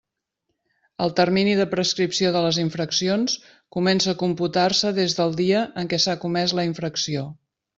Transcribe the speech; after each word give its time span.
El 1.03 1.11
termini 1.19 1.51
de 1.59 1.67
prescripció 1.73 2.31
de 2.37 2.41
les 2.45 2.59
infraccions 2.63 3.35
comença 3.77 4.09
a 4.15 4.19
computar-se 4.25 4.95
des 5.01 5.17
del 5.21 5.37
dia 5.43 5.61
en 5.83 5.93
què 5.93 6.01
s'ha 6.07 6.17
comès 6.25 6.57
la 6.63 6.67
infracció. 6.75 7.29